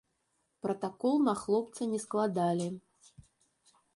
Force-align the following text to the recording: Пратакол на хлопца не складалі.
Пратакол 0.65 1.19
на 1.27 1.33
хлопца 1.41 1.81
не 1.93 1.99
складалі. 2.07 2.67